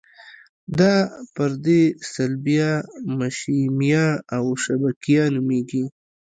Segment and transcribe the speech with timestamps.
[0.79, 0.93] دا
[1.33, 1.81] پردې
[2.13, 2.71] صلبیه،
[3.17, 5.83] مشیمیه او شبکیه نومیږي.